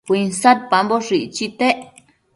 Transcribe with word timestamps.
uinsadpamboshë 0.13 1.19
icchitec 1.27 1.81